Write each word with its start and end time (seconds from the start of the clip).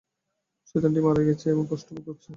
শয়তানটি 0.67 0.99
মারা 1.01 1.21
গেছে 1.27 1.45
এবং 1.49 1.63
কষ্ট 1.71 1.87
ভোগ 1.95 2.03
করেছে। 2.07 2.29